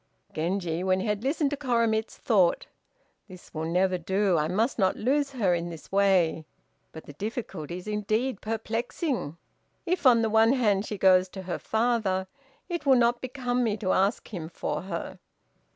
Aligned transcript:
Genji, 0.33 0.83
when 0.83 0.99
he 0.99 1.05
had 1.05 1.21
listened 1.23 1.51
to 1.51 1.55
Koremitz, 1.55 2.17
thought, 2.17 2.65
"This 3.27 3.53
will 3.53 3.65
never 3.65 3.99
do; 3.99 4.35
I 4.35 4.47
must 4.47 4.79
not 4.79 4.95
lose 4.95 5.29
her 5.33 5.53
in 5.53 5.69
this 5.69 5.91
way. 5.91 6.47
But 6.91 7.03
the 7.05 7.13
difficulty 7.13 7.77
is 7.77 7.87
indeed 7.87 8.41
perplexing. 8.41 9.37
If, 9.85 10.07
on 10.07 10.23
the 10.23 10.29
one 10.31 10.53
hand, 10.53 10.87
she 10.87 10.97
goes 10.97 11.29
to 11.29 11.43
her 11.43 11.59
father, 11.59 12.25
it 12.67 12.83
will 12.83 12.97
not 12.97 13.21
become 13.21 13.63
me 13.63 13.77
to 13.77 13.91
ask 13.93 14.29
him 14.33 14.49
for 14.49 14.81
her. 14.81 15.19